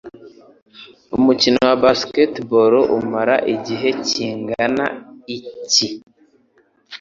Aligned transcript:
Umukino 1.17 1.59
wa 1.67 1.75
basketball 1.83 2.73
umara 2.97 3.35
igihe 3.55 3.89
kingana 4.07 4.85
iki? 5.37 5.87